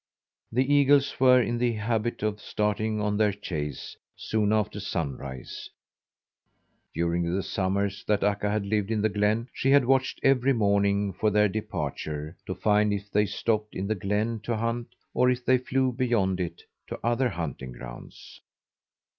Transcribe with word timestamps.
The 0.51 0.73
eagles 0.73 1.19
were 1.19 1.39
in 1.39 1.59
the 1.59 1.73
habit 1.73 2.23
of 2.23 2.41
starting 2.41 2.99
on 2.99 3.17
their 3.17 3.31
chase 3.31 3.95
soon 4.15 4.51
after 4.51 4.79
sunrise; 4.79 5.69
during 6.91 7.35
the 7.35 7.43
summers 7.43 8.03
that 8.07 8.23
Akka 8.23 8.49
had 8.49 8.65
lived 8.65 8.89
in 8.89 9.03
the 9.03 9.09
glen 9.09 9.47
she 9.53 9.69
had 9.69 9.85
watched 9.85 10.19
every 10.23 10.53
morning 10.53 11.13
for 11.13 11.29
their 11.29 11.47
departure 11.47 12.35
to 12.47 12.55
find 12.55 12.91
if 12.91 13.11
they 13.11 13.27
stopped 13.27 13.75
in 13.75 13.85
the 13.85 13.93
glen 13.93 14.39
to 14.39 14.57
hunt, 14.57 14.87
or 15.13 15.29
if 15.29 15.45
they 15.45 15.59
flew 15.59 15.91
beyond 15.93 16.39
it 16.39 16.63
to 16.87 16.99
other 17.03 17.29
hunting 17.29 17.71
grounds. 17.73 18.41